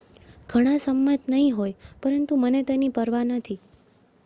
"""ઘણા 0.49 0.79
સંમત 0.79 1.21
નહી 1.27 1.51
હોય 1.51 1.73
પરંતુ 2.01 2.33
મને 2.37 2.59
તેની 2.63 2.89
પરવા 2.89 3.25
નથી. 3.29 3.59